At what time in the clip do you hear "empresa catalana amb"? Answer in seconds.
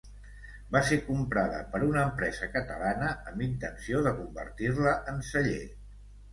2.13-3.47